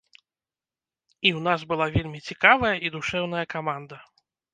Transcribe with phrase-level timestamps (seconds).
[0.19, 4.01] І ў нас была вельмі цікавая і душэўная каманда.